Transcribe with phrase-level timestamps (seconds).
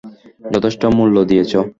[0.51, 1.51] যথেষ্ট মূল্য দিয়েছ।